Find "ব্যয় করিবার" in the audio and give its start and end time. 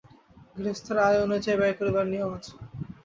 1.59-2.05